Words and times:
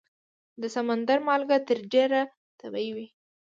د 0.61 0.63
سمندر 0.75 1.17
مالګه 1.27 1.57
تر 1.67 1.77
ډېره 1.93 2.21
طبیعي 2.61 2.91
وي. 2.95 3.07